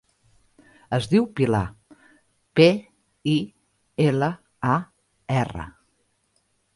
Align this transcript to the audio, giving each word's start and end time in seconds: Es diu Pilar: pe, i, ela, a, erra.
Es 0.97 1.07
diu 1.09 1.25
Pilar: 1.39 1.59
pe, 2.59 2.67
i, 3.33 3.35
ela, 4.07 4.31
a, 4.77 4.81
erra. 5.43 5.67